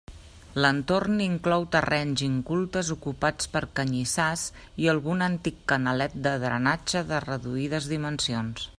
L'entorn 0.63 1.19
inclou 1.25 1.65
terrenys 1.75 2.23
incultes 2.27 2.89
ocupats 2.97 3.51
per 3.57 3.63
canyissars 3.81 4.47
i 4.85 4.91
algun 4.97 5.25
antic 5.29 5.63
canalet 5.73 6.17
de 6.29 6.37
drenatge 6.47 7.09
de 7.13 7.25
reduïdes 7.29 7.95
dimensions. 7.97 8.69